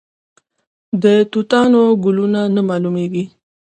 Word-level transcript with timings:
د 1.03 1.05
توتانو 1.31 1.81
ګلونه 2.03 2.41
نه 2.55 2.61
معلومیږي؟ 2.69 3.23